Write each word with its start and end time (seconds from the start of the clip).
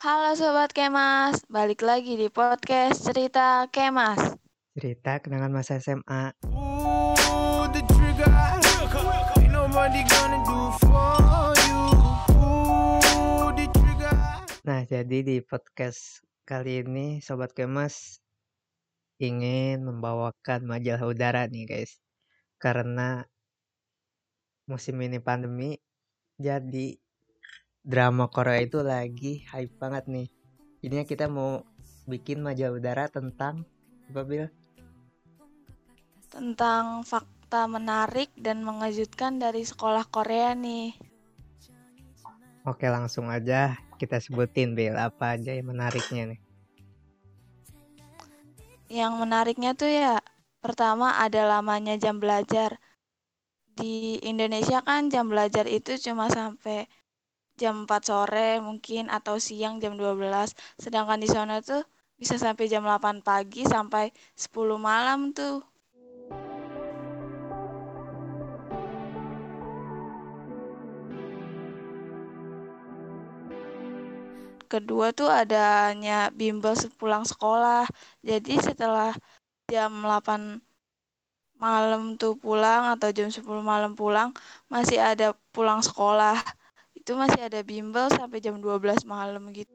Halo 0.00 0.32
Sobat 0.32 0.72
Kemas, 0.72 1.44
balik 1.52 1.84
lagi 1.84 2.16
di 2.16 2.32
podcast 2.32 3.04
Cerita 3.04 3.68
Kemas. 3.68 4.32
Cerita 4.72 5.20
kenangan 5.20 5.52
masa 5.52 5.76
SMA. 5.76 6.32
Ooh, 6.56 7.68
the 7.68 7.84
trigger. 7.84 8.32
Ain't 9.36 9.52
nobody 9.52 10.00
gonna 10.08 10.40
do 10.48 10.72
for 10.80 11.52
you. 11.68 11.84
Ooh, 12.32 13.52
the 13.52 13.68
trigger. 13.76 14.16
Nah, 14.64 14.88
jadi 14.88 15.20
di 15.20 15.44
podcast 15.44 16.24
kali 16.48 16.80
ini 16.80 17.20
Sobat 17.20 17.52
Kemas 17.52 18.24
ingin 19.20 19.84
membawakan 19.84 20.64
majalah 20.64 21.12
udara 21.12 21.44
nih 21.44 21.68
guys. 21.68 22.00
Karena 22.56 23.20
musim 24.64 24.96
ini 25.04 25.20
pandemi, 25.20 25.76
jadi 26.40 26.96
drama 27.80 28.28
Korea 28.28 28.60
itu 28.60 28.84
lagi 28.84 29.44
hype 29.48 29.76
banget 29.80 30.04
nih. 30.08 30.28
Jadinya 30.84 31.04
kita 31.08 31.26
mau 31.28 31.64
bikin 32.08 32.44
majalah 32.44 32.76
udara 32.76 33.04
tentang 33.08 33.64
apa 34.12 34.22
Bil? 34.24 34.46
Tentang 36.30 37.02
fakta 37.02 37.66
menarik 37.66 38.30
dan 38.38 38.62
mengejutkan 38.62 39.40
dari 39.40 39.64
sekolah 39.64 40.06
Korea 40.08 40.52
nih. 40.54 40.94
Oke 42.68 42.86
langsung 42.92 43.32
aja 43.32 43.80
kita 43.96 44.20
sebutin 44.20 44.76
Bil 44.76 44.96
apa 44.96 45.36
aja 45.36 45.56
yang 45.56 45.72
menariknya 45.72 46.36
nih. 46.36 46.40
Yang 48.90 49.12
menariknya 49.22 49.70
tuh 49.78 49.86
ya, 49.86 50.18
pertama 50.58 51.14
ada 51.22 51.46
lamanya 51.46 51.94
jam 51.94 52.18
belajar. 52.18 52.76
Di 53.78 54.18
Indonesia 54.26 54.82
kan 54.82 55.08
jam 55.08 55.30
belajar 55.30 55.64
itu 55.70 55.94
cuma 55.96 56.26
sampai 56.26 56.90
jam 57.60 57.84
4 57.84 58.02
sore 58.08 58.50
mungkin 58.64 59.12
atau 59.12 59.36
siang 59.36 59.74
jam 59.82 59.92
12. 60.00 60.56
Sedangkan 60.80 61.20
di 61.20 61.28
sana 61.28 61.60
tuh 61.60 61.84
bisa 62.20 62.34
sampai 62.40 62.64
jam 62.72 62.82
8 62.88 63.20
pagi 63.20 63.62
sampai 63.68 64.04
10 64.36 64.80
malam 64.80 65.20
tuh. 65.36 65.60
Kedua 74.70 75.10
tuh 75.10 75.26
adanya 75.26 76.30
bimbel 76.30 76.78
sepulang 76.78 77.24
sekolah. 77.26 77.84
Jadi 78.22 78.54
setelah 78.62 79.10
jam 79.66 79.90
8 80.06 80.62
malam 81.60 82.16
tuh 82.16 82.32
pulang 82.40 82.82
atau 82.94 83.08
jam 83.12 83.28
10 83.28 83.44
malam 83.60 83.92
pulang 83.98 84.30
masih 84.72 84.98
ada 85.02 85.36
pulang 85.52 85.80
sekolah. 85.84 86.38
Itu 87.00 87.16
masih 87.16 87.48
ada 87.48 87.64
bimbel 87.64 88.12
sampai 88.12 88.44
jam 88.44 88.60
12 88.60 89.08
malam 89.08 89.48
gitu. 89.56 89.72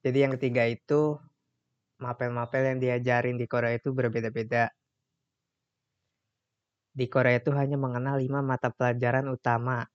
Jadi 0.00 0.18
yang 0.26 0.34
ketiga 0.34 0.66
itu 0.66 1.22
mapel-mapel 2.02 2.74
yang 2.74 2.78
diajarin 2.82 3.38
di 3.38 3.46
Korea 3.46 3.78
itu 3.78 3.94
berbeda-beda. 3.94 4.72
Di 6.90 7.06
Korea 7.06 7.38
itu 7.38 7.54
hanya 7.54 7.78
mengenal 7.78 8.18
lima 8.18 8.42
mata 8.42 8.74
pelajaran 8.74 9.30
utama 9.30 9.86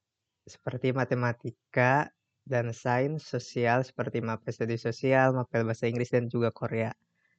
seperti 0.48 0.96
matematika 0.96 2.08
dan 2.48 2.72
sains 2.72 3.28
sosial 3.28 3.84
seperti 3.84 4.24
mapel 4.24 4.56
studi 4.56 4.80
sosial, 4.80 5.36
mapel 5.36 5.68
bahasa 5.68 5.90
Inggris 5.92 6.14
dan 6.14 6.32
juga 6.32 6.54
Korea. 6.56 6.96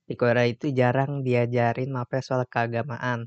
Di 0.06 0.14
Korea 0.14 0.46
itu 0.46 0.70
jarang 0.70 1.26
diajarin 1.26 1.90
mapel 1.90 2.22
soal 2.22 2.46
keagamaan. 2.46 3.26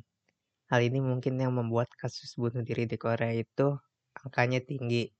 Hal 0.71 0.79
ini 0.79 1.03
mungkin 1.03 1.35
yang 1.35 1.51
membuat 1.51 1.91
kasus 1.99 2.31
bunuh 2.39 2.63
diri 2.63 2.87
di 2.87 2.95
Korea 2.95 3.35
itu 3.35 3.75
angkanya 4.15 4.63
tinggi. 4.63 5.11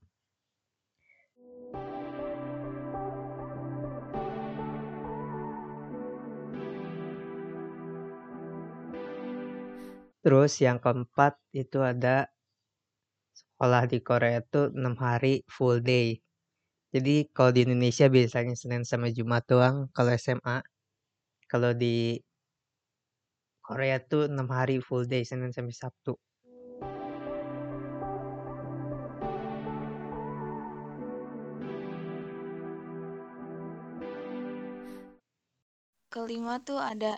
Terus 10.23 10.51
yang 10.63 10.79
keempat 10.79 11.35
itu 11.51 11.83
ada 11.83 12.31
sekolah 13.35 13.83
di 13.91 13.99
Korea 13.99 14.39
itu 14.39 14.71
6 14.71 14.95
hari 14.95 15.43
full 15.51 15.83
day. 15.83 16.23
Jadi 16.95 17.27
kalau 17.35 17.51
di 17.51 17.67
Indonesia 17.67 18.07
biasanya 18.07 18.55
Senin 18.55 18.87
sampai 18.87 19.11
Jumat 19.11 19.43
doang 19.43 19.91
kalau 19.91 20.15
SMA. 20.15 20.63
Kalau 21.49 21.73
di 21.73 22.13
Korea 23.65 23.97
tuh 23.97 24.29
6 24.29 24.45
hari 24.53 24.77
full 24.77 25.09
day 25.09 25.25
Senin 25.25 25.49
sampai 25.49 25.73
Sabtu. 25.73 26.13
Kelima 36.13 36.61
tuh 36.61 36.77
ada 36.77 37.17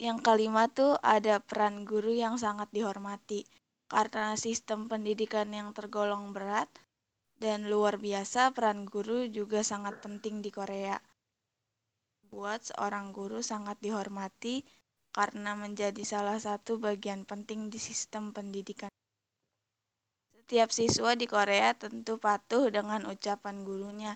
yang 0.00 0.20
kelima 0.24 0.72
tuh 0.72 0.96
ada 1.04 1.40
peran 1.44 1.84
guru 1.84 2.16
yang 2.16 2.40
sangat 2.40 2.72
dihormati 2.72 3.44
karena 3.92 4.36
sistem 4.40 4.88
pendidikan 4.88 5.52
yang 5.52 5.76
tergolong 5.76 6.32
berat 6.32 6.72
dan 7.36 7.68
luar 7.68 8.00
biasa 8.00 8.56
peran 8.56 8.88
guru 8.88 9.28
juga 9.28 9.60
sangat 9.60 10.00
penting 10.00 10.40
di 10.40 10.48
Korea. 10.48 10.96
Buat 12.28 12.68
seorang 12.68 13.16
guru 13.16 13.40
sangat 13.40 13.80
dihormati 13.80 14.60
karena 15.16 15.56
menjadi 15.56 16.04
salah 16.04 16.36
satu 16.36 16.76
bagian 16.76 17.24
penting 17.24 17.72
di 17.72 17.80
sistem 17.80 18.36
pendidikan. 18.36 18.92
Setiap 20.36 20.68
siswa 20.68 21.16
di 21.16 21.24
Korea 21.24 21.72
tentu 21.72 22.20
patuh 22.20 22.68
dengan 22.68 23.08
ucapan 23.08 23.64
gurunya. 23.64 24.12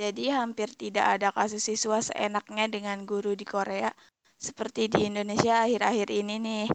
Jadi 0.00 0.32
hampir 0.32 0.72
tidak 0.72 1.20
ada 1.20 1.28
kasus 1.36 1.60
siswa 1.60 2.00
seenaknya 2.00 2.64
dengan 2.72 3.04
guru 3.04 3.36
di 3.36 3.44
Korea 3.44 3.92
seperti 4.40 4.88
di 4.88 5.12
Indonesia 5.12 5.60
akhir-akhir 5.68 6.08
ini 6.08 6.36
nih. 6.40 6.66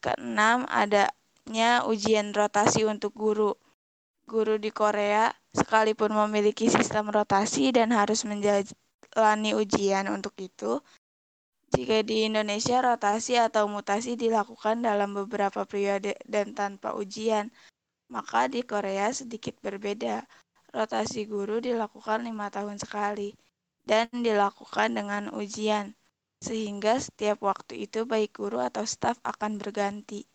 Keenam, 0.00 0.64
adanya 1.46 1.86
ujian 1.86 2.34
rotasi 2.34 2.82
untuk 2.90 3.14
guru. 3.14 3.54
Guru 4.26 4.58
di 4.58 4.74
Korea 4.74 5.30
sekalipun 5.54 6.10
memiliki 6.10 6.66
sistem 6.66 7.06
rotasi 7.06 7.70
dan 7.70 7.94
harus 7.94 8.26
menjalani 8.26 9.54
ujian 9.54 10.10
untuk 10.10 10.34
itu, 10.42 10.82
jika 11.70 12.02
di 12.02 12.26
Indonesia 12.26 12.82
rotasi 12.82 13.38
atau 13.38 13.70
mutasi 13.70 14.18
dilakukan 14.18 14.82
dalam 14.82 15.14
beberapa 15.14 15.62
periode 15.62 16.18
dan 16.26 16.50
tanpa 16.50 16.98
ujian, 16.98 17.46
maka 18.10 18.50
di 18.50 18.66
Korea 18.66 19.14
sedikit 19.14 19.54
berbeda. 19.62 20.26
Rotasi 20.74 21.30
guru 21.30 21.62
dilakukan 21.62 22.26
lima 22.26 22.50
tahun 22.50 22.82
sekali 22.82 23.38
dan 23.86 24.10
dilakukan 24.10 24.98
dengan 24.98 25.30
ujian, 25.30 25.94
sehingga 26.42 26.98
setiap 26.98 27.38
waktu 27.46 27.86
itu 27.86 28.02
baik 28.02 28.34
guru 28.34 28.58
atau 28.58 28.82
staf 28.82 29.22
akan 29.22 29.62
berganti. 29.62 30.26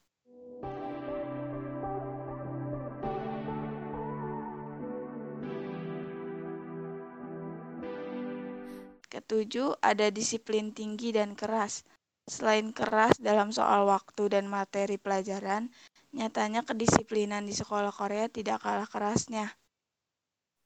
Ketujuh, 9.11 9.75
ada 9.83 10.07
disiplin 10.07 10.71
tinggi 10.71 11.11
dan 11.11 11.35
keras. 11.35 11.83
Selain 12.23 12.71
keras 12.71 13.19
dalam 13.19 13.51
soal 13.51 13.83
waktu 13.83 14.31
dan 14.31 14.47
materi 14.47 14.95
pelajaran, 14.95 15.67
nyatanya 16.15 16.63
kedisiplinan 16.63 17.43
di 17.43 17.51
sekolah 17.51 17.91
Korea 17.91 18.31
tidak 18.31 18.63
kalah 18.63 18.87
kerasnya. 18.87 19.51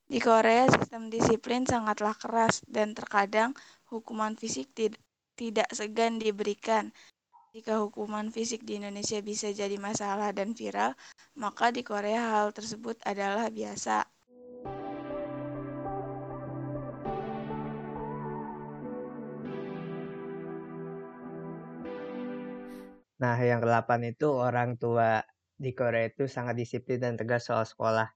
Di 0.06 0.22
Korea, 0.22 0.70
sistem 0.70 1.10
disiplin 1.10 1.66
sangatlah 1.66 2.14
keras 2.14 2.62
dan 2.70 2.94
terkadang 2.94 3.58
hukuman 3.90 4.38
fisik 4.38 4.70
tidak 5.34 5.66
segan 5.74 6.22
diberikan. 6.22 6.94
Jika 7.50 7.82
hukuman 7.82 8.30
fisik 8.30 8.62
di 8.62 8.78
Indonesia 8.78 9.18
bisa 9.26 9.50
jadi 9.50 9.74
masalah 9.82 10.30
dan 10.38 10.54
viral, 10.54 10.94
maka 11.34 11.74
di 11.74 11.82
Korea 11.82 12.30
hal 12.30 12.54
tersebut 12.54 13.02
adalah 13.02 13.50
biasa. 13.50 14.06
Nah, 23.26 23.38
yang 23.50 23.60
ke-8 23.64 24.00
itu 24.14 24.28
orang 24.48 24.70
tua 24.84 25.10
di 25.64 25.72
Korea 25.80 26.06
itu 26.12 26.24
sangat 26.36 26.56
disiplin 26.62 27.00
dan 27.04 27.14
tegas 27.20 27.44
soal 27.50 27.66
sekolah. 27.72 28.08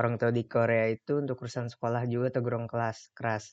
Orang 0.00 0.14
tua 0.20 0.30
di 0.38 0.44
Korea 0.54 0.86
itu 0.96 1.12
untuk 1.22 1.36
urusan 1.44 1.68
sekolah 1.74 2.02
juga 2.14 2.28
tergolong 2.34 2.64
kelas 2.72 2.98
keras 3.18 3.44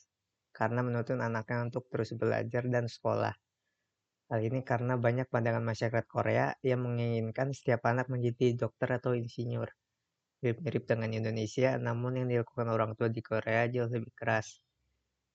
karena 0.58 0.80
menuntut 0.86 1.18
anaknya 1.28 1.58
untuk 1.68 1.84
terus 1.92 2.10
belajar 2.20 2.64
dan 2.74 2.86
sekolah. 2.94 3.34
Hal 4.32 4.40
ini 4.48 4.60
karena 4.70 4.94
banyak 5.06 5.28
pandangan 5.34 5.64
masyarakat 5.70 6.06
Korea 6.14 6.46
yang 6.70 6.80
menginginkan 6.86 7.48
setiap 7.58 7.82
anak 7.92 8.06
menjadi 8.14 8.46
dokter 8.62 8.88
atau 9.00 9.12
insinyur. 9.22 9.70
mirip-mirip 10.42 10.84
dengan 10.90 11.10
Indonesia, 11.20 11.70
namun 11.86 12.12
yang 12.22 12.28
dilakukan 12.32 12.68
orang 12.72 12.92
tua 12.98 13.08
di 13.12 13.20
Korea 13.20 13.68
jauh 13.74 13.90
lebih 13.92 14.14
keras. 14.16 14.63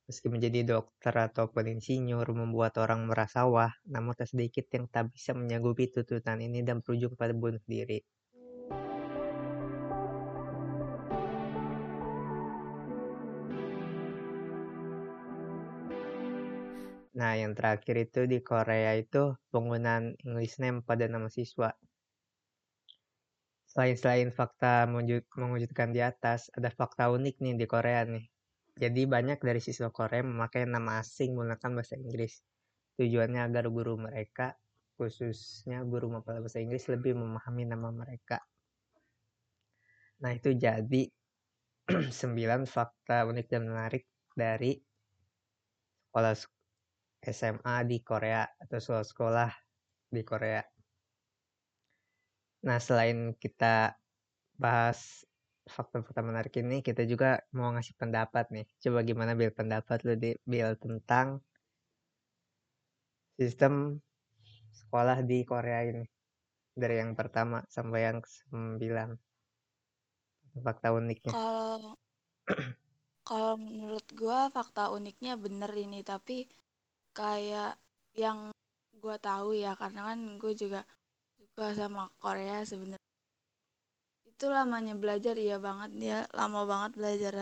Meski 0.10 0.26
menjadi 0.26 0.66
dokter 0.66 1.14
ataupun 1.14 1.70
insinyur 1.70 2.26
membuat 2.34 2.82
orang 2.82 3.06
merasa 3.06 3.46
wah, 3.46 3.70
namun 3.86 4.18
tak 4.18 4.34
sedikit 4.34 4.66
yang 4.74 4.90
tak 4.90 5.14
bisa 5.14 5.38
menyanggupi 5.38 5.86
tuntutan 5.94 6.42
ini 6.42 6.66
dan 6.66 6.82
berujung 6.82 7.14
pada 7.14 7.30
bunuh 7.30 7.62
diri. 7.70 8.02
Nah, 17.14 17.38
yang 17.38 17.52
terakhir 17.54 18.10
itu 18.10 18.26
di 18.26 18.42
Korea 18.42 18.96
itu 18.96 19.36
penggunaan 19.52 20.18
English 20.26 20.58
name 20.58 20.82
pada 20.82 21.06
nama 21.06 21.28
siswa. 21.30 21.70
Selain-selain 23.70 24.32
fakta 24.34 24.88
mewujudkan 24.90 25.92
di 25.94 26.02
atas, 26.02 26.50
ada 26.56 26.74
fakta 26.74 27.12
unik 27.12 27.38
nih 27.44 27.54
di 27.60 27.66
Korea 27.70 28.08
nih. 28.08 28.29
Jadi 28.80 29.04
banyak 29.04 29.44
dari 29.44 29.60
siswa 29.60 29.92
Korea 29.92 30.24
memakai 30.24 30.64
nama 30.64 31.04
asing 31.04 31.36
menggunakan 31.36 31.84
bahasa 31.84 32.00
Inggris. 32.00 32.40
Tujuannya 32.96 33.52
agar 33.52 33.68
guru 33.68 34.00
mereka, 34.00 34.56
khususnya 34.96 35.84
guru 35.84 36.08
mempelajari 36.08 36.44
bahasa 36.48 36.60
Inggris 36.64 36.88
lebih 36.88 37.20
memahami 37.20 37.68
nama 37.68 37.92
mereka. 37.92 38.40
Nah 40.24 40.32
itu 40.32 40.56
jadi 40.56 41.12
9 42.24 42.64
fakta 42.64 43.28
unik 43.28 43.48
dan 43.52 43.68
menarik 43.68 44.08
dari 44.32 44.80
sekolah 46.08 46.36
SMA 47.20 47.76
di 47.84 48.00
Korea 48.00 48.48
atau 48.48 48.80
sekolah-sekolah 48.80 49.52
di 50.08 50.22
Korea. 50.24 50.64
Nah 52.64 52.80
selain 52.80 53.36
kita 53.36 53.96
bahas 54.60 55.24
fakta-fakta 55.70 56.22
menarik 56.26 56.54
ini 56.60 56.82
kita 56.82 57.06
juga 57.06 57.40
mau 57.54 57.70
ngasih 57.72 57.96
pendapat 57.96 58.50
nih. 58.50 58.66
Coba 58.82 59.00
gimana 59.06 59.38
Bill 59.38 59.54
pendapat 59.54 60.02
lu 60.04 60.18
di 60.18 60.34
Bill 60.44 60.74
tentang 60.76 61.40
sistem 63.38 64.02
sekolah 64.74 65.22
di 65.24 65.46
Korea 65.46 65.86
ini. 65.86 66.06
Dari 66.74 66.96
yang 67.00 67.14
pertama 67.14 67.62
sampai 67.70 68.00
yang 68.10 68.20
sembilan. 68.26 69.10
Fakta 70.60 70.92
uniknya. 70.92 71.32
Kalau 71.32 71.96
kalau 73.30 73.54
menurut 73.56 74.06
gua 74.18 74.50
fakta 74.50 74.90
uniknya 74.90 75.38
bener 75.38 75.70
ini 75.78 76.02
tapi 76.02 76.50
kayak 77.14 77.78
yang 78.18 78.50
gua 78.98 79.16
tahu 79.22 79.54
ya 79.54 79.78
karena 79.78 80.12
kan 80.12 80.20
gue 80.42 80.54
juga 80.58 80.82
suka 81.38 81.72
sama 81.78 82.10
Korea 82.20 82.66
sebenarnya 82.66 83.09
itu 84.40 84.48
lamanya 84.48 84.96
belajar 84.96 85.36
iya 85.36 85.60
banget. 85.60 85.92
Dia 86.00 86.18
lama 86.32 86.64
banget 86.64 86.96
belajar 86.96 87.34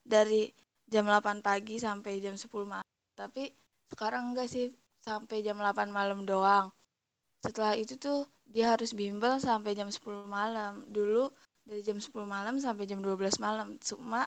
dari 0.00 0.48
jam 0.88 1.04
8 1.04 1.44
pagi 1.44 1.76
sampai 1.76 2.24
jam 2.24 2.40
10 2.40 2.48
malam. 2.64 2.88
Tapi 3.12 3.52
sekarang 3.92 4.32
enggak 4.32 4.48
sih 4.48 4.72
sampai 5.04 5.44
jam 5.44 5.60
8 5.60 5.92
malam 5.92 6.24
doang. 6.24 6.72
Setelah 7.44 7.76
itu 7.76 8.00
tuh 8.00 8.24
dia 8.48 8.72
harus 8.72 8.96
bimbel 8.96 9.36
sampai 9.36 9.76
jam 9.76 9.92
10 9.92 10.24
malam. 10.24 10.88
Dulu 10.88 11.28
dari 11.68 11.84
jam 11.84 12.00
10 12.00 12.16
malam 12.24 12.56
sampai 12.56 12.88
jam 12.88 13.04
12 13.04 13.44
malam. 13.44 13.76
Cuma 13.84 14.24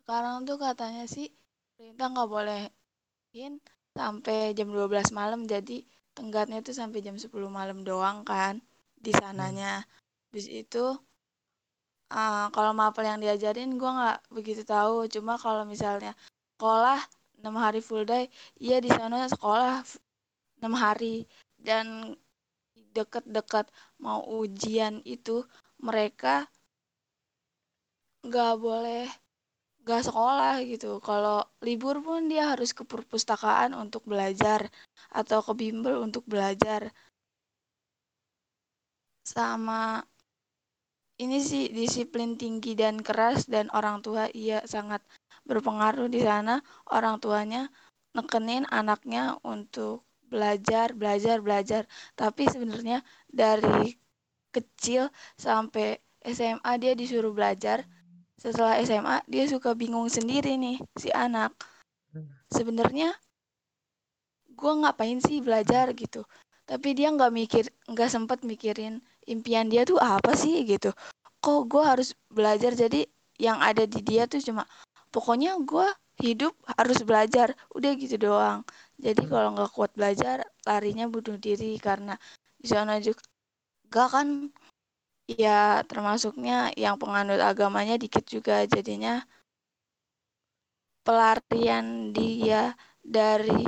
sekarang 0.00 0.48
tuh 0.48 0.56
katanya 0.56 1.04
sih 1.04 1.28
perintah 1.76 2.08
nggak 2.08 2.28
bolehin 2.32 3.60
sampai 3.92 4.56
jam 4.56 4.72
12 4.72 5.12
malam. 5.12 5.44
Jadi 5.44 5.84
tenggatnya 6.16 6.64
tuh 6.64 6.72
sampai 6.72 7.04
jam 7.04 7.20
10 7.20 7.28
malam 7.52 7.84
doang 7.84 8.24
kan 8.24 8.56
di 8.96 9.12
sananya. 9.12 9.84
Hmm. 9.84 10.32
Di 10.32 10.40
situ 10.40 11.07
uh, 12.12 12.46
kalau 12.54 12.72
mapel 12.76 13.04
yang 13.04 13.20
diajarin 13.20 13.76
gue 13.80 13.90
nggak 13.98 14.18
begitu 14.36 14.62
tahu. 14.64 15.08
Cuma 15.14 15.36
kalau 15.40 15.64
misalnya 15.68 16.12
sekolah 16.56 17.00
enam 17.38 17.54
hari 17.54 17.80
full 17.84 18.02
day 18.02 18.26
iya 18.58 18.82
di 18.82 18.90
sana 18.90 19.28
sekolah 19.28 19.84
enam 20.60 20.74
hari. 20.76 21.24
Dan 21.58 22.14
deket-deket 22.94 23.66
mau 24.02 24.20
ujian 24.40 25.02
itu 25.04 25.44
mereka 25.82 26.46
nggak 28.26 28.54
boleh 28.58 29.06
nggak 29.82 30.02
sekolah 30.08 30.54
gitu. 30.68 31.00
Kalau 31.00 31.40
libur 31.64 31.96
pun 32.04 32.28
dia 32.28 32.52
harus 32.52 32.70
ke 32.76 32.84
perpustakaan 32.84 33.72
untuk 33.72 34.04
belajar 34.04 34.68
atau 35.08 35.40
ke 35.46 35.52
bimbel 35.56 35.96
untuk 36.04 36.24
belajar. 36.28 36.92
Sama 39.24 40.02
ini 41.18 41.42
sih 41.42 41.66
disiplin 41.74 42.38
tinggi 42.38 42.78
dan 42.78 43.02
keras 43.02 43.50
dan 43.50 43.66
orang 43.74 43.98
tua 44.06 44.30
iya 44.30 44.62
sangat 44.62 45.02
berpengaruh 45.42 46.06
di 46.06 46.22
sana. 46.22 46.62
Orang 46.86 47.18
tuanya 47.18 47.66
nekenin 48.14 48.64
anaknya 48.70 49.34
untuk 49.42 50.06
belajar 50.30 50.94
belajar 50.94 51.42
belajar. 51.42 51.82
Tapi 52.14 52.46
sebenarnya 52.46 53.02
dari 53.26 53.98
kecil 54.54 55.10
sampai 55.34 55.98
SMA 56.22 56.72
dia 56.78 56.94
disuruh 56.94 57.34
belajar. 57.34 57.82
Setelah 58.38 58.78
SMA 58.86 59.26
dia 59.26 59.44
suka 59.50 59.74
bingung 59.74 60.06
sendiri 60.06 60.54
nih 60.54 60.78
si 60.94 61.10
anak. 61.10 61.50
Sebenarnya 62.48 63.10
gue 64.54 64.72
ngapain 64.86 65.18
sih 65.18 65.42
belajar 65.42 65.90
gitu? 65.98 66.22
Tapi 66.68 66.94
dia 66.94 67.10
nggak 67.10 67.32
mikir 67.32 67.64
nggak 67.90 68.10
sempet 68.12 68.46
mikirin 68.46 69.02
impian 69.28 69.68
dia 69.68 69.84
tuh 69.84 70.00
apa 70.00 70.32
sih 70.34 70.64
gitu 70.64 70.90
kok 71.38 71.60
gue 71.70 71.82
harus 71.84 72.16
belajar 72.32 72.74
jadi 72.74 73.06
yang 73.38 73.62
ada 73.62 73.86
di 73.86 74.00
dia 74.02 74.26
tuh 74.26 74.42
cuma 74.42 74.66
pokoknya 75.14 75.60
gue 75.62 75.86
hidup 76.18 76.50
harus 76.66 76.98
belajar 77.06 77.54
udah 77.70 77.92
gitu 77.94 78.18
doang 78.18 78.66
jadi 78.98 79.22
hmm. 79.22 79.30
kalau 79.30 79.48
nggak 79.54 79.70
kuat 79.70 79.92
belajar 79.94 80.42
larinya 80.66 81.06
bunuh 81.06 81.38
diri 81.38 81.78
karena 81.78 82.18
di 82.58 82.66
sana 82.66 82.98
juga 82.98 83.22
kan 84.10 84.50
ya 85.30 85.86
termasuknya 85.86 86.74
yang 86.74 86.98
penganut 86.98 87.38
agamanya 87.38 87.94
dikit 87.94 88.26
juga 88.26 88.66
jadinya 88.66 89.22
pelarian 91.06 92.10
dia 92.10 92.74
dari 92.98 93.64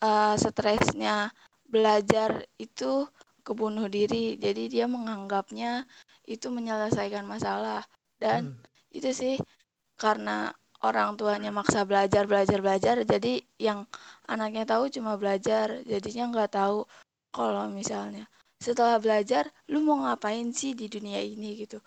uh, 0.00 0.34
stresnya 0.40 1.30
belajar 1.68 2.46
itu 2.56 3.04
kebunuh 3.46 3.86
diri. 3.86 4.34
Jadi 4.34 4.66
dia 4.66 4.90
menganggapnya 4.90 5.86
itu 6.26 6.50
menyelesaikan 6.50 7.22
masalah. 7.22 7.86
Dan 8.18 8.58
hmm. 8.58 8.98
itu 8.98 9.10
sih 9.14 9.34
karena 9.94 10.50
orang 10.82 11.14
tuanya 11.14 11.54
maksa 11.54 11.88
belajar 11.88 12.28
belajar 12.28 12.60
belajar 12.60 12.96
jadi 13.08 13.40
yang 13.56 13.86
anaknya 14.26 14.66
tahu 14.66 14.90
cuma 14.90 15.14
belajar. 15.14 15.86
Jadinya 15.86 16.24
nggak 16.34 16.50
tahu 16.58 16.82
kalau 17.30 17.70
misalnya 17.70 18.26
setelah 18.58 18.98
belajar 18.98 19.46
lu 19.70 19.84
mau 19.84 20.02
ngapain 20.02 20.50
sih 20.50 20.74
di 20.74 20.90
dunia 20.90 21.22
ini 21.22 21.62
gitu? 21.62 21.78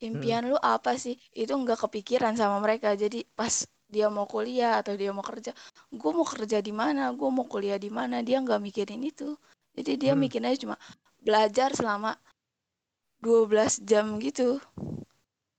Impian 0.00 0.48
hmm. 0.48 0.50
lu 0.54 0.58
apa 0.58 0.96
sih? 0.96 1.20
Itu 1.36 1.52
nggak 1.52 1.84
kepikiran 1.84 2.34
sama 2.40 2.58
mereka. 2.64 2.96
Jadi 2.96 3.28
pas 3.36 3.68
dia 3.84 4.08
mau 4.10 4.26
kuliah 4.26 4.80
atau 4.80 4.96
dia 4.98 5.14
mau 5.14 5.22
kerja 5.22 5.54
gue 5.92 6.10
mau 6.16 6.26
kerja 6.26 6.58
di 6.64 6.72
mana? 6.74 7.12
Gue 7.14 7.30
mau 7.30 7.46
kuliah 7.46 7.78
di 7.78 7.90
mana? 7.92 8.24
Dia 8.24 8.40
nggak 8.42 8.60
mikirin 8.62 9.02
itu 9.04 9.36
jadi 9.74 9.92
dia 9.98 10.12
hmm. 10.14 10.20
mikirnya 10.22 10.54
cuma 10.58 10.76
belajar 11.20 11.74
selama 11.74 12.14
12 13.22 13.82
jam 13.82 14.18
gitu 14.22 14.62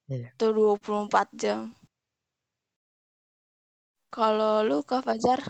iya. 0.08 0.32
atau 0.38 0.78
24 0.80 1.36
jam 1.36 1.74
kalau 4.14 4.64
lu 4.64 4.80
Kak 4.88 5.04
Fajar 5.04 5.44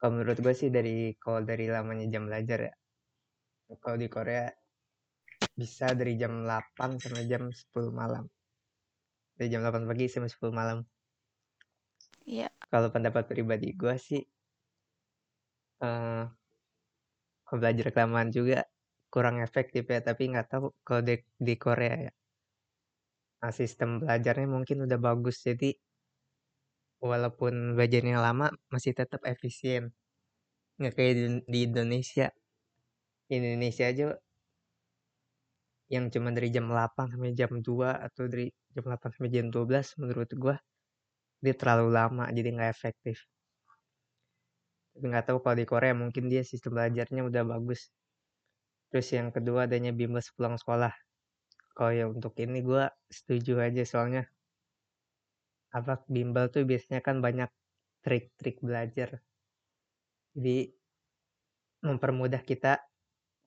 Kalau 0.00 0.16
menurut 0.16 0.40
gue 0.40 0.54
sih 0.56 0.72
dari 0.72 1.12
kalau 1.20 1.44
dari 1.44 1.68
lamanya 1.68 2.08
jam 2.08 2.24
belajar 2.24 2.72
ya. 2.72 2.74
Kalau 3.84 4.00
di 4.00 4.08
Korea 4.08 4.48
bisa 5.60 5.92
dari 5.92 6.16
jam 6.16 6.32
8 6.48 6.96
sampai 6.96 7.24
jam 7.28 7.52
10 7.52 7.92
malam. 7.92 8.24
Dari 9.36 9.48
jam 9.52 9.60
8 9.60 9.84
pagi 9.84 10.08
sampai 10.08 10.32
10 10.32 10.48
malam. 10.56 10.78
Iya. 12.24 12.48
Kalau 12.72 12.88
pendapat 12.88 13.28
pribadi 13.28 13.76
gue 13.76 13.94
sih 14.00 14.22
uh, 15.84 16.24
belajar 17.52 17.86
kelamaan 17.92 18.32
juga 18.32 18.64
kurang 19.12 19.42
efektif 19.44 19.84
ya, 19.90 20.00
tapi 20.00 20.32
nggak 20.32 20.48
tahu 20.48 20.72
kalau 20.86 21.02
di, 21.04 21.20
di 21.36 21.54
Korea 21.60 22.08
ya. 22.08 22.12
Nah, 23.40 23.52
sistem 23.52 24.04
belajarnya 24.04 24.48
mungkin 24.48 24.84
udah 24.84 24.98
bagus 25.00 25.44
jadi 25.44 25.72
walaupun 27.00 27.74
belajarnya 27.74 28.20
lama 28.20 28.52
masih 28.68 28.92
tetap 28.92 29.24
efisien 29.24 29.88
nggak 30.76 30.92
kayak 30.96 31.14
di, 31.16 31.24
di 31.48 31.58
Indonesia 31.68 32.28
Indonesia 33.32 33.84
aja 33.88 34.04
yang 35.90 36.06
cuma 36.14 36.30
dari 36.30 36.48
jam 36.54 36.70
8 36.70 37.10
sampai 37.10 37.34
jam 37.34 37.50
2 37.58 37.90
atau 38.06 38.24
dari 38.30 38.46
jam 38.70 38.84
8 38.86 39.10
sampai 39.10 39.30
jam 39.34 39.46
12 39.50 39.98
menurut 39.98 40.30
gua 40.38 40.56
dia 41.42 41.54
terlalu 41.56 41.88
lama 41.90 42.24
jadi 42.30 42.48
nggak 42.54 42.70
efektif. 42.70 43.26
Tapi 44.94 45.04
nggak 45.08 45.24
tahu 45.32 45.38
kalau 45.42 45.56
di 45.56 45.66
Korea 45.66 45.96
mungkin 45.96 46.28
dia 46.30 46.46
sistem 46.46 46.78
belajarnya 46.78 47.26
udah 47.26 47.42
bagus. 47.42 47.90
Terus 48.92 49.08
yang 49.10 49.34
kedua 49.34 49.66
adanya 49.66 49.90
bimbel 49.90 50.20
sepulang 50.20 50.60
sekolah. 50.60 50.92
Kalau 51.74 51.92
ya 51.96 52.04
untuk 52.06 52.36
ini 52.38 52.60
gue 52.60 52.84
setuju 53.08 53.62
aja 53.64 53.82
soalnya 53.88 54.22
apa 55.70 56.02
bimbel 56.10 56.50
tuh 56.50 56.66
biasanya 56.66 57.00
kan 57.00 57.22
banyak 57.22 57.48
trik-trik 58.04 58.60
belajar. 58.60 59.22
Jadi 60.36 60.74
mempermudah 61.80 62.42
kita 62.44 62.78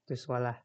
untuk 0.03 0.17
sekolah 0.17 0.57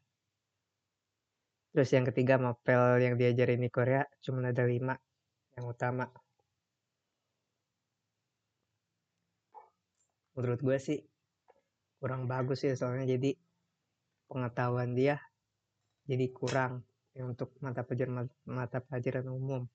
terus 1.69 1.89
yang 1.93 2.05
ketiga 2.09 2.41
mapel 2.41 2.97
yang 2.97 3.13
diajarin 3.13 3.61
di 3.61 3.69
Korea 3.69 4.01
cuma 4.25 4.41
ada 4.41 4.65
lima 4.65 4.97
yang 5.53 5.65
utama. 5.69 6.09
Menurut 10.33 10.59
gue 10.63 10.77
sih 10.81 10.99
kurang 11.99 12.25
bagus 12.25 12.63
ya 12.63 12.73
soalnya 12.73 13.19
jadi 13.19 13.35
pengetahuan 14.31 14.95
dia 14.95 15.19
jadi 16.07 16.31
kurang 16.31 16.81
ya 17.11 17.27
untuk 17.27 17.53
mata 17.59 17.85
pelajaran 17.85 18.25
mata 18.47 18.79
pelajaran 18.81 19.27
umum. 19.29 19.67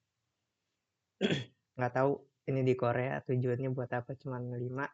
Nggak 1.79 1.93
tahu 1.95 2.11
ini 2.51 2.61
di 2.65 2.75
Korea 2.75 3.23
tujuannya 3.23 3.69
buat 3.71 3.91
apa 3.93 4.17
cuma 4.19 4.41
lima. 4.41 4.89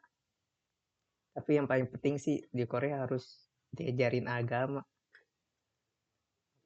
Tapi 1.32 1.52
yang 1.56 1.66
paling 1.66 1.88
penting 1.88 2.20
sih 2.20 2.44
di 2.52 2.68
Korea 2.68 3.08
harus 3.08 3.48
diajarin 3.72 4.28
agama 4.28 4.84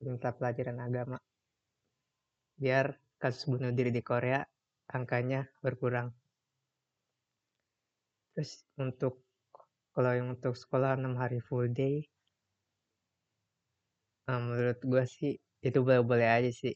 mata 0.04 0.30
pelajaran 0.36 0.80
agama. 0.84 1.18
Biar 2.60 2.96
kasus 3.20 3.48
bunuh 3.52 3.72
diri 3.76 3.92
di 3.92 4.00
Korea 4.00 4.40
angkanya 4.92 5.48
berkurang. 5.64 6.16
Terus 8.36 8.68
untuk 8.76 9.24
kalau 9.96 10.12
yang 10.12 10.36
untuk 10.36 10.60
sekolah 10.60 11.00
6 11.00 11.16
hari 11.16 11.40
full 11.40 11.72
day 11.72 12.04
nah, 14.28 14.42
menurut 14.42 14.82
gue 14.82 15.04
sih 15.06 15.32
itu 15.62 15.78
boleh-boleh 15.86 16.26
aja 16.26 16.50
sih. 16.50 16.74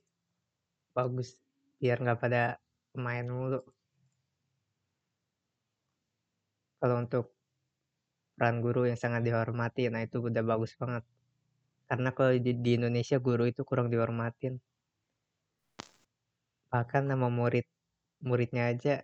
Bagus 0.95 1.33
biar 1.81 1.97
nggak 2.03 2.19
pada 2.23 2.41
main 2.93 3.25
mulu. 3.25 3.61
Kalau 6.79 6.95
untuk 7.03 7.35
peran 8.39 8.63
guru 8.63 8.87
yang 8.87 8.95
sangat 8.95 9.21
dihormati 9.27 9.91
nah 9.91 9.99
itu 9.99 10.23
udah 10.23 10.43
bagus 10.47 10.71
banget 10.79 11.03
karena 11.89 12.09
kalau 12.13 12.31
di, 12.37 12.51
di 12.53 12.71
Indonesia 12.77 13.17
guru 13.17 13.49
itu 13.49 13.61
kurang 13.65 13.89
dihormatin 13.89 14.61
bahkan 16.69 17.03
nama 17.09 17.27
murid 17.33 17.65
muridnya 18.21 18.69
aja 18.69 19.01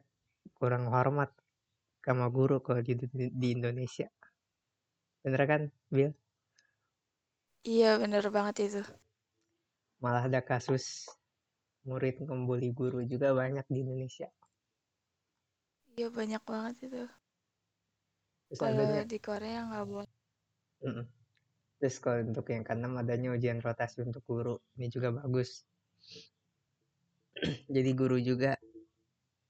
kurang 0.53 0.85
hormat 0.93 1.33
sama 2.05 2.29
guru 2.29 2.61
kalau 2.61 2.85
di, 2.85 2.93
di, 2.93 3.33
di 3.33 3.47
Indonesia. 3.57 4.05
Bener 5.25 5.41
kan, 5.49 5.61
Bill? 5.89 6.13
Iya, 7.65 7.97
bener 7.97 8.29
banget 8.29 8.55
itu. 8.69 8.81
Malah 9.97 10.29
ada 10.29 10.45
kasus 10.45 11.09
murid 11.81 12.21
membuli 12.21 12.69
guru 12.69 13.01
juga 13.09 13.33
banyak 13.33 13.65
di 13.65 13.81
Indonesia. 13.81 14.29
Iya, 15.97 16.13
banyak 16.13 16.41
banget 16.45 16.75
itu. 16.85 17.03
Kalau 18.53 19.01
di 19.09 19.17
Korea 19.17 19.65
nggak 19.65 19.85
boleh. 19.89 20.13
Mm 20.85 20.91
-mm. 21.01 21.05
Terus 21.79 21.95
kalau 21.99 22.23
untuk 22.23 22.47
yang 22.49 22.63
keenam 22.63 22.95
adanya 22.95 23.35
ujian 23.35 23.59
rotasi 23.59 24.01
untuk 24.07 24.23
guru. 24.23 24.55
Ini 24.79 24.87
juga 24.87 25.11
bagus. 25.11 25.63
Jadi 27.75 27.91
guru 27.91 28.15
juga 28.19 28.55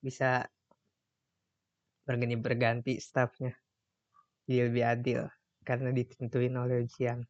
bisa 0.02 0.46
berganti 2.06 2.38
berganti 2.38 2.94
staffnya. 3.02 3.54
Jadi 4.46 4.58
lebih 4.62 4.84
adil 4.86 5.22
karena 5.66 5.90
ditentuin 5.90 6.54
oleh 6.54 6.86
ujian. 6.86 7.26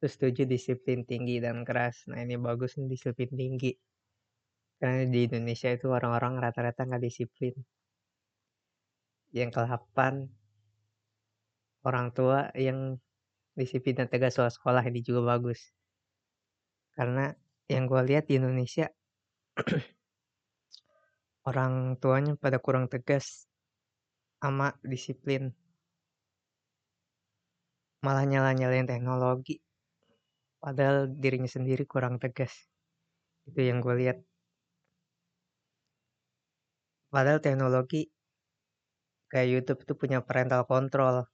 Terus 0.00 0.14
tujuh 0.20 0.44
disiplin 0.44 1.08
tinggi 1.08 1.40
dan 1.40 1.64
keras. 1.64 2.04
Nah 2.12 2.20
ini 2.20 2.36
bagus 2.36 2.76
nih 2.76 2.92
disiplin 2.92 3.32
tinggi. 3.32 3.72
Karena 4.76 5.08
di 5.08 5.24
Indonesia 5.24 5.72
itu 5.72 5.88
orang-orang 5.88 6.36
rata-rata 6.44 6.84
nggak 6.84 7.04
disiplin. 7.08 7.56
Yang 9.32 9.50
ke-8 9.56 10.28
orang 11.88 12.12
tua 12.12 12.52
yang 12.52 13.00
disiplin 13.54 13.94
dan 13.94 14.10
tegas 14.10 14.34
soal 14.36 14.50
sekolah 14.50 14.82
ini 14.86 15.00
juga 15.00 15.38
bagus. 15.38 15.58
Karena 16.94 17.30
yang 17.70 17.86
gue 17.90 18.02
lihat 18.06 18.30
di 18.30 18.38
Indonesia 18.38 18.86
orang 21.48 21.96
tuanya 22.02 22.34
pada 22.34 22.58
kurang 22.58 22.90
tegas 22.90 23.46
sama 24.42 24.74
disiplin. 24.84 25.54
Malah 28.04 28.28
nyala-nyalain 28.28 28.84
teknologi. 28.84 29.56
Padahal 30.60 31.08
dirinya 31.08 31.48
sendiri 31.48 31.88
kurang 31.88 32.20
tegas. 32.20 32.52
Itu 33.48 33.60
yang 33.64 33.80
gue 33.80 33.94
lihat. 33.96 34.18
Padahal 37.08 37.40
teknologi 37.40 38.10
kayak 39.30 39.48
YouTube 39.50 39.80
itu 39.82 39.94
punya 39.98 40.18
parental 40.22 40.62
control 40.68 41.26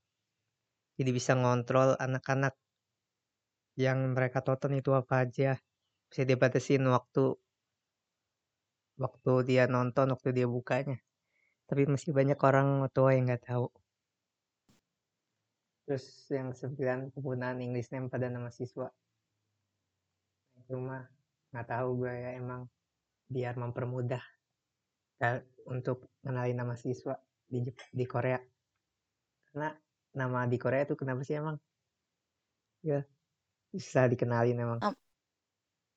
jadi 1.01 1.17
bisa 1.17 1.33
ngontrol 1.33 1.97
anak-anak. 1.97 2.53
Yang 3.81 3.99
mereka 4.13 4.45
tonton 4.45 4.77
itu 4.77 4.93
apa 4.93 5.25
aja. 5.25 5.57
Bisa 6.13 6.29
dibatasin 6.29 6.85
waktu 6.85 7.41
waktu 9.01 9.33
dia 9.49 9.65
nonton 9.65 10.13
waktu 10.13 10.37
dia 10.37 10.45
bukanya. 10.45 11.01
Tapi 11.65 11.89
masih 11.89 12.13
banyak 12.13 12.37
orang 12.45 12.85
tua 12.93 13.17
yang 13.17 13.33
nggak 13.33 13.49
tahu. 13.49 13.73
Terus 15.89 16.05
yang 16.29 16.53
sembilan 16.53 17.17
penggunaan 17.17 17.65
English 17.65 17.89
name 17.97 18.13
pada 18.13 18.29
nama 18.29 18.53
siswa. 18.53 18.93
Itu 20.61 20.77
mah 20.77 21.01
nggak 21.49 21.65
tahu 21.65 21.89
gue 22.05 22.13
ya 22.13 22.31
emang 22.37 22.69
biar 23.25 23.57
mempermudah 23.57 24.21
untuk 25.65 26.13
kenalin 26.21 26.61
nama 26.61 26.77
siswa 26.77 27.17
di 27.49 27.65
di 27.73 28.05
Korea. 28.05 28.37
Karena 29.49 29.73
nama 30.15 30.47
di 30.51 30.57
Korea 30.59 30.83
itu 30.87 30.95
kenapa 30.99 31.23
sih 31.23 31.39
emang? 31.39 31.57
Ya 32.83 33.07
bisa 33.71 34.07
dikenalin 34.11 34.59
emang. 34.59 34.81
Um. 34.83 34.95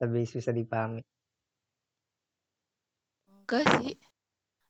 lebih 0.01 0.27
susah 0.27 0.51
dipahami. 0.51 0.99
Enggak 3.31 3.63
sih. 3.79 3.95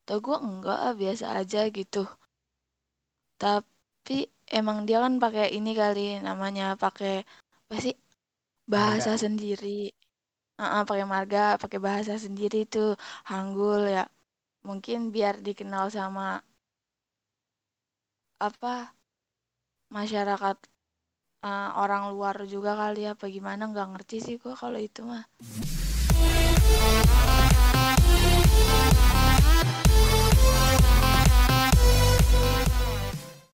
Tau 0.05 0.19
gue 0.21 0.37
enggak 0.37 0.77
ah, 0.77 0.93
biasa 0.93 1.25
aja 1.41 1.65
gitu. 1.73 2.05
Tapi 3.41 4.29
emang 4.45 4.85
dia 4.85 5.01
kan 5.01 5.17
pakai 5.17 5.57
ini 5.57 5.73
kali 5.73 6.21
namanya 6.21 6.77
pakai 6.77 7.25
apa 7.65 7.75
sih? 7.81 7.95
Bahasa 8.69 9.17
marga. 9.17 9.23
sendiri. 9.25 9.89
Uh 10.61 10.63
-uh, 10.69 10.81
pakai 10.85 11.05
marga 11.09 11.57
pakai 11.57 11.79
bahasa 11.81 12.13
sendiri 12.21 12.69
tuh. 12.69 12.93
Hanggul 13.25 13.89
ya. 13.89 14.05
Mungkin 14.67 15.09
biar 15.09 15.41
dikenal 15.41 15.89
sama 15.89 16.39
apa 18.37 18.93
masyarakat 19.93 20.57
uh, 21.45 21.69
orang 21.77 22.09
luar 22.09 22.41
juga 22.49 22.73
kali 22.73 23.05
ya. 23.05 23.13
Apa 23.13 23.29
gimana? 23.29 23.69
Nggak 23.69 23.87
ngerti 23.93 24.17
sih 24.25 24.35
gue 24.41 24.57
kalau 24.57 24.81
itu 24.81 25.05
mah 25.05 25.23